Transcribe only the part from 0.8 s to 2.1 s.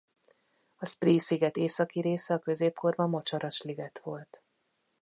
Spree-sziget északi